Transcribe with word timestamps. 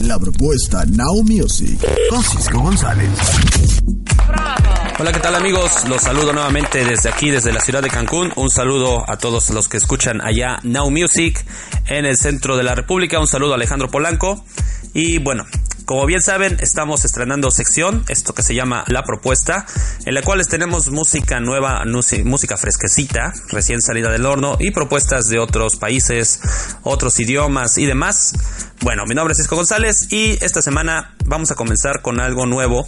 La 0.00 0.18
propuesta 0.18 0.84
Now 0.86 1.22
Music 1.22 1.78
con 2.10 2.22
Cisco 2.22 2.60
González. 2.60 3.10
Hola, 4.98 5.12
¿qué 5.12 5.20
tal 5.20 5.34
amigos? 5.34 5.88
Los 5.88 6.02
saludo 6.02 6.32
nuevamente 6.32 6.84
desde 6.84 7.08
aquí, 7.08 7.30
desde 7.30 7.52
la 7.52 7.60
ciudad 7.60 7.82
de 7.82 7.88
Cancún. 7.88 8.32
Un 8.36 8.50
saludo 8.50 9.08
a 9.08 9.16
todos 9.16 9.50
los 9.50 9.68
que 9.68 9.76
escuchan 9.76 10.20
allá 10.20 10.58
Now 10.62 10.90
Music 10.90 11.44
en 11.86 12.04
el 12.04 12.16
centro 12.16 12.56
de 12.56 12.62
la 12.62 12.74
República. 12.74 13.18
Un 13.18 13.26
saludo 13.26 13.52
a 13.52 13.56
Alejandro 13.56 13.88
Polanco. 13.88 14.44
Y 14.92 15.18
bueno, 15.18 15.46
como 15.86 16.04
bien 16.04 16.20
saben, 16.20 16.56
estamos 16.60 17.04
estrenando 17.04 17.48
sección, 17.48 18.04
esto 18.08 18.34
que 18.34 18.42
se 18.42 18.56
llama 18.56 18.82
La 18.88 19.04
Propuesta, 19.04 19.66
en 20.04 20.14
la 20.14 20.22
cual 20.22 20.44
tenemos 20.48 20.90
música 20.90 21.38
nueva, 21.38 21.84
música 22.24 22.56
fresquecita, 22.56 23.32
recién 23.50 23.80
salida 23.80 24.10
del 24.10 24.26
horno 24.26 24.56
y 24.58 24.72
propuestas 24.72 25.28
de 25.28 25.38
otros 25.38 25.76
países, 25.76 26.40
otros 26.82 27.20
idiomas 27.20 27.78
y 27.78 27.86
demás. 27.86 28.32
Bueno, 28.82 29.04
mi 29.06 29.14
nombre 29.14 29.32
es 29.32 29.38
Cisco 29.38 29.56
González 29.56 30.12
y 30.12 30.32
esta 30.44 30.60
semana 30.60 31.14
vamos 31.24 31.50
a 31.50 31.54
comenzar 31.54 32.02
con 32.02 32.20
algo 32.20 32.46
nuevo 32.46 32.84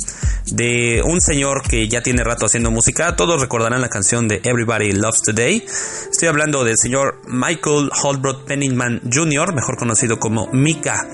de 0.46 1.02
un 1.04 1.20
señor 1.20 1.62
que 1.62 1.88
ya 1.88 2.02
tiene 2.02 2.22
rato 2.22 2.46
haciendo 2.46 2.70
música. 2.70 3.16
Todos 3.16 3.40
recordarán 3.40 3.80
la 3.80 3.88
canción 3.88 4.28
de 4.28 4.40
Everybody 4.44 4.92
Loves 4.92 5.22
Today. 5.22 5.64
Estoy 6.10 6.28
hablando 6.28 6.62
del 6.62 6.76
señor 6.76 7.22
Michael 7.26 7.90
Holbrook 8.02 8.44
Penningman 8.44 9.00
Jr., 9.12 9.54
mejor 9.54 9.76
conocido 9.78 10.18
como 10.18 10.48
Mika. 10.52 11.06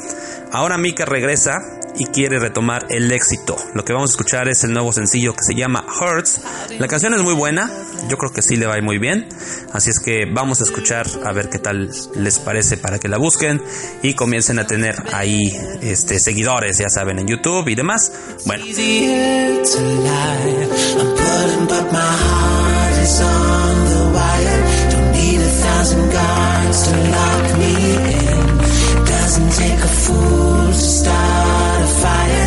Ahora 0.53 0.77
Mika 0.77 1.05
regresa 1.05 1.59
y 1.97 2.07
quiere 2.07 2.39
retomar 2.39 2.87
el 2.89 3.11
éxito. 3.13 3.57
Lo 3.75 3.85
que 3.85 3.93
vamos 3.93 4.11
a 4.11 4.13
escuchar 4.13 4.49
es 4.49 4.65
el 4.65 4.73
nuevo 4.73 4.93
sencillo 4.93 5.33
que 5.33 5.43
se 5.43 5.55
llama 5.55 5.85
Hurts. 5.87 6.41
La 6.79 6.89
canción 6.89 7.15
es 7.15 7.23
muy 7.23 7.35
buena, 7.35 7.71
yo 8.09 8.17
creo 8.19 8.33
que 8.33 8.43
sí 8.43 8.57
le 8.57 8.67
va 8.67 8.75
muy 8.83 8.99
bien. 8.99 9.29
Así 9.73 9.91
es 9.91 10.01
que 10.01 10.25
vamos 10.31 10.61
a 10.61 10.65
escuchar 10.65 11.07
a 11.25 11.33
ver 11.33 11.49
qué 11.49 11.59
tal 11.59 11.91
les 12.17 12.39
parece 12.39 12.77
para 12.77 12.99
que 12.99 13.09
la 13.09 13.19
busquen 13.19 13.63
y 14.03 14.15
comiencen 14.15 14.59
a 14.59 14.67
tener 14.67 14.97
ahí 15.13 15.57
este, 15.83 16.19
seguidores, 16.19 16.79
ya 16.79 16.89
saben, 16.89 17.19
en 17.19 17.27
YouTube 17.29 17.69
y 17.69 17.75
demás. 17.75 18.13
Bueno. 18.47 18.65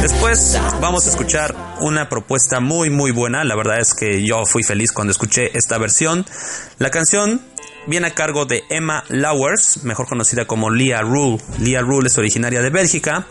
Después 0.10 0.58
vamos 0.80 1.06
a 1.06 1.10
escuchar 1.10 1.54
una 1.82 2.08
propuesta 2.08 2.62
muy 2.62 2.90
muy 2.90 3.12
buena. 3.12 3.44
La 3.44 3.58
verdad 3.58 3.82
es 3.82 3.94
que 3.94 4.26
yo 4.26 4.46
fui 4.46 4.64
feliz 4.64 4.94
cuando 4.94 5.12
escuché 5.12 5.52
esta 5.54 5.78
versión. 5.78 6.26
La 6.80 6.90
canción 6.90 7.42
viene 7.88 8.08
a 8.08 8.16
cargo 8.16 8.46
de 8.46 8.64
Emma 8.70 9.04
Lowers, 9.10 9.84
mejor 9.84 10.08
conocida 10.08 10.46
como 10.46 10.70
Leah 10.70 11.02
Rule. 11.02 11.40
Leah 11.60 11.82
Rule 11.82 12.08
es 12.08 12.18
originaria 12.18 12.62
de 12.62 12.70
Bélgica. 12.70 13.28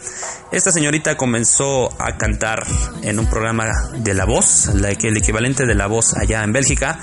Esta 0.53 0.71
señorita 0.71 1.17
comenzó 1.17 1.91
a 1.99 2.19
cantar 2.19 2.67
en 3.03 3.19
un 3.19 3.27
programa 3.31 3.71
de 3.95 4.13
La 4.13 4.27
Voz, 4.27 4.67
el 4.69 5.17
equivalente 5.17 5.65
de 5.65 5.75
La 5.75 5.87
Voz 5.87 6.13
allá 6.15 6.45
en 6.45 6.53
Bélgica, 6.53 7.01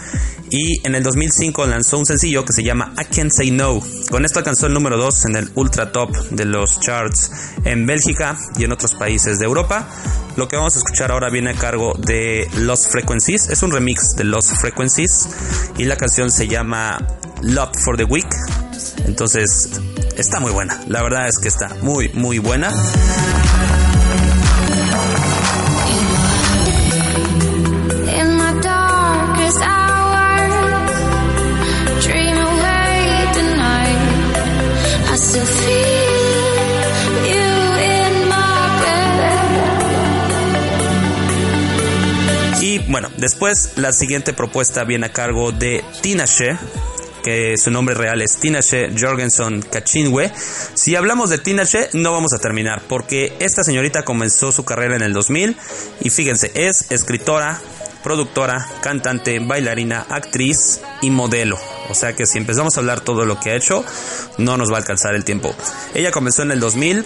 y 0.53 0.86
en 0.86 0.94
el 0.94 1.02
2005 1.02 1.66
lanzó 1.66 1.97
un 1.97 2.06
sencillo 2.06 2.46
que 2.46 2.53
se 2.53 2.62
llama 2.62 2.94
I 3.02 3.06
Can't 3.06 3.31
Say 3.31 3.50
No. 3.50 3.81
Con 4.12 4.24
esto 4.24 4.38
alcanzó 4.38 4.68
el 4.68 4.74
número 4.74 4.97
2 4.97 5.25
en 5.25 5.36
el 5.36 5.50
ultra 5.56 5.91
top 5.91 6.16
de 6.30 6.46
los 6.46 6.80
charts 6.80 7.31
en 7.66 7.88
Bélgica 7.88 8.38
y 8.59 8.63
en 8.63 8.72
otros 8.72 8.94
países 8.94 9.40
de 9.40 9.46
Europa. 9.46 9.90
Lo 10.36 10.47
que 10.47 10.56
vamos 10.56 10.75
a 10.75 10.78
escuchar 10.78 11.12
ahora 11.12 11.31
viene 11.31 11.50
a 11.50 11.56
cargo 11.56 11.94
de 11.97 12.47
Lost 12.58 12.92
Frequencies, 12.92 13.50
es 13.50 13.63
un 13.63 13.72
remix 13.72 14.16
de 14.16 14.25
Lost 14.25 14.52
Frequencies 14.62 15.28
y 15.80 15.86
la 15.86 15.96
canción 15.96 16.30
se 16.30 16.47
llama 16.47 17.00
Love 17.42 17.72
for 17.84 17.97
the 17.97 18.03
Week. 18.03 18.30
Entonces, 19.06 19.81
está 20.18 20.40
muy 20.40 20.52
buena. 20.52 20.80
La 20.88 21.02
verdad 21.02 21.28
es 21.28 21.40
que 21.40 21.47
está 21.47 21.75
muy, 21.81 22.09
muy 22.09 22.38
buena. 22.38 22.72
Después 43.18 43.74
la 43.78 43.91
siguiente 43.91 44.34
propuesta 44.34 44.84
viene 44.84 45.08
a 45.08 45.14
cargo 45.14 45.52
de 45.52 45.84
Tina 46.02 46.25
She 46.25 46.58
que 47.24 47.58
su 47.58 47.72
nombre 47.72 47.96
real 47.96 48.22
es 48.22 48.36
Tinashe 48.36 48.91
Jorgensen 49.00 49.62
Kachinwe. 49.62 50.31
Si 50.74 50.96
hablamos 50.96 51.30
de 51.30 51.38
Tinashe, 51.38 51.90
no 51.94 52.12
vamos 52.12 52.34
a 52.34 52.38
terminar, 52.38 52.84
porque 52.88 53.36
esta 53.40 53.63
señorita 53.63 54.03
comenzó 54.03 54.52
su 54.52 54.66
carrera 54.66 54.97
en 54.97 55.02
el 55.02 55.13
2000 55.13 55.58
y 56.02 56.09
fíjense, 56.09 56.52
es 56.53 56.92
escritora, 56.92 57.59
productora, 58.03 58.68
cantante, 58.81 59.40
bailarina, 59.40 60.06
actriz 60.09 60.81
y 61.02 61.09
modelo. 61.09 61.58
O 61.90 61.96
sea 61.96 62.13
que 62.13 62.25
si 62.25 62.38
empezamos 62.38 62.75
a 62.75 62.81
hablar 62.81 63.00
todo 63.00 63.25
lo 63.25 63.40
que 63.40 63.52
ha 63.52 63.56
hecho, 63.56 63.86
no 64.38 64.58
nos 64.58 64.69
va 64.69 64.75
a 64.75 64.80
alcanzar 64.80 65.16
el 65.16 65.24
tiempo. 65.24 65.56
Ella 65.94 66.12
comenzó 66.12 66.44
en 66.44 66.52
el 66.52 66.59
2000 66.59 67.06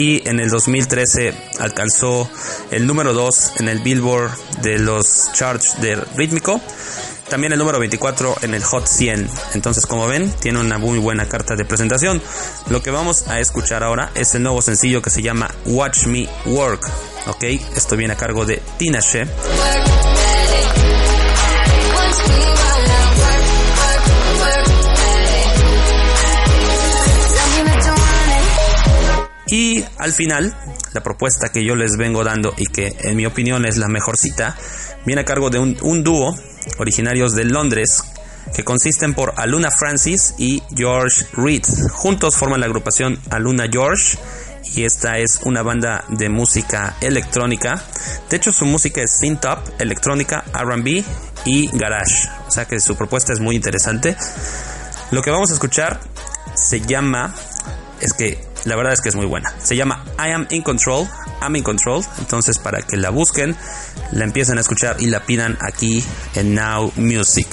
y 0.00 0.26
en 0.26 0.40
el 0.40 0.48
2013 0.48 1.34
alcanzó 1.58 2.26
el 2.70 2.86
número 2.86 3.12
2 3.12 3.52
en 3.58 3.68
el 3.68 3.80
Billboard 3.80 4.30
de 4.62 4.78
los 4.78 5.30
charts 5.34 5.78
de 5.82 5.94
rítmico 6.16 6.58
también 7.28 7.52
el 7.52 7.58
número 7.60 7.78
24 7.78 8.38
en 8.42 8.54
el 8.54 8.64
Hot 8.64 8.88
100. 8.88 9.30
Entonces, 9.54 9.86
como 9.86 10.08
ven, 10.08 10.32
tiene 10.40 10.58
una 10.58 10.78
muy 10.78 10.98
buena 10.98 11.28
carta 11.28 11.54
de 11.54 11.64
presentación. 11.64 12.20
Lo 12.68 12.82
que 12.82 12.90
vamos 12.90 13.28
a 13.28 13.38
escuchar 13.38 13.84
ahora 13.84 14.10
es 14.16 14.34
el 14.34 14.42
nuevo 14.42 14.60
sencillo 14.60 15.00
que 15.00 15.10
se 15.10 15.22
llama 15.22 15.48
Watch 15.66 16.06
Me 16.06 16.28
Work. 16.46 16.90
Ok, 17.28 17.44
esto 17.76 17.96
viene 17.96 18.14
a 18.14 18.16
cargo 18.16 18.44
de 18.44 18.60
Tina 18.78 18.98
She. 18.98 19.28
Y 29.50 29.84
al 29.98 30.12
final, 30.12 30.56
la 30.92 31.02
propuesta 31.02 31.48
que 31.48 31.64
yo 31.64 31.74
les 31.74 31.96
vengo 31.96 32.22
dando 32.22 32.54
y 32.56 32.66
que 32.66 32.94
en 33.00 33.16
mi 33.16 33.26
opinión 33.26 33.66
es 33.66 33.78
la 33.78 33.88
mejor 33.88 34.16
cita, 34.16 34.56
viene 35.04 35.22
a 35.22 35.24
cargo 35.24 35.50
de 35.50 35.58
un, 35.58 36.04
dúo 36.04 36.36
originarios 36.78 37.34
de 37.34 37.44
Londres, 37.44 38.04
que 38.54 38.64
consisten 38.64 39.12
por 39.12 39.34
Aluna 39.36 39.70
Francis 39.70 40.34
y 40.38 40.62
George 40.74 41.26
Reed. 41.32 41.64
Juntos 41.92 42.36
forman 42.36 42.60
la 42.60 42.66
agrupación 42.66 43.18
Aluna 43.30 43.66
George 43.70 44.18
y 44.74 44.84
esta 44.84 45.18
es 45.18 45.40
una 45.44 45.62
banda 45.62 46.04
de 46.08 46.28
música 46.28 46.96
electrónica. 47.00 47.82
De 48.28 48.36
hecho, 48.36 48.52
su 48.52 48.66
música 48.66 49.02
es 49.02 49.18
synth-pop, 49.20 49.80
electrónica, 49.80 50.44
R&B 50.54 51.04
y 51.44 51.66
garage. 51.76 52.28
O 52.46 52.50
sea 52.50 52.66
que 52.66 52.78
su 52.78 52.96
propuesta 52.96 53.32
es 53.32 53.40
muy 53.40 53.56
interesante. 53.56 54.16
Lo 55.10 55.22
que 55.22 55.30
vamos 55.30 55.50
a 55.50 55.54
escuchar 55.54 56.00
se 56.54 56.80
llama 56.80 57.34
es 58.00 58.12
que 58.12 58.49
la 58.64 58.76
verdad 58.76 58.92
es 58.92 59.00
que 59.00 59.08
es 59.08 59.16
muy 59.16 59.26
buena. 59.26 59.52
Se 59.62 59.76
llama 59.76 60.04
I 60.18 60.30
Am 60.32 60.46
in 60.50 60.62
Control. 60.62 61.06
I'm 61.42 61.56
in 61.56 61.62
Control. 61.62 62.04
Entonces, 62.18 62.58
para 62.58 62.82
que 62.82 62.96
la 62.96 63.10
busquen, 63.10 63.56
la 64.12 64.24
empiecen 64.24 64.58
a 64.58 64.60
escuchar 64.60 64.96
y 65.00 65.06
la 65.06 65.20
pidan 65.20 65.56
aquí 65.60 66.04
en 66.34 66.54
Now 66.54 66.92
Music. 66.96 67.48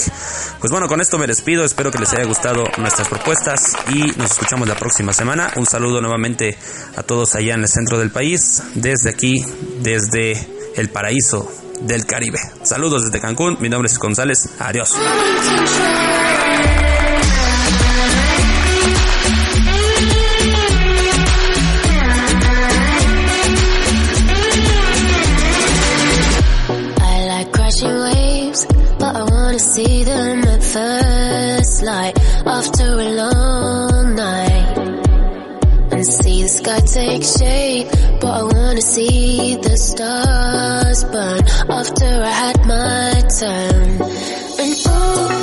Pues 0.60 0.72
bueno, 0.72 0.88
con 0.88 1.02
esto 1.02 1.18
me 1.18 1.28
despido. 1.28 1.64
Espero 1.64 1.92
que 1.92 2.00
les 2.00 2.12
haya 2.14 2.26
gustado 2.26 2.64
nuestras 2.78 3.08
propuestas 3.08 3.74
y 3.90 4.12
nos 4.18 4.32
escuchamos 4.32 4.68
la 4.68 4.76
próxima 4.76 5.14
semana. 5.14 5.52
Un 5.56 5.66
saludo 5.66 6.02
nuevamente 6.02 6.58
a 6.96 7.04
todos 7.04 7.36
allá 7.36 7.54
en 7.54 7.62
el 7.62 7.70
centro 7.70 8.00
del 8.00 8.12
país. 8.12 8.64
Desde 8.76 9.10
aquí, 9.10 9.46
desde 9.82 10.48
el 10.76 10.90
paraíso 10.90 11.50
del 11.82 12.06
Caribe. 12.06 12.40
Saludos 12.64 13.06
desde 13.06 13.22
Cancún. 13.22 13.58
Mi 13.60 13.70
nombre 13.70 13.88
es 13.88 13.98
González. 13.98 14.50
Adiós. 14.60 14.96
Shape, 37.24 37.88
but 38.20 38.32
I 38.32 38.44
wanna 38.44 38.82
see 38.82 39.56
the 39.56 39.78
stars 39.78 41.04
burn 41.06 41.42
after 41.70 42.06
I 42.06 42.34
had 42.44 42.66
my 42.66 43.24
turn. 43.40 44.02
And 44.60 45.37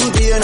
champion. 0.00 0.43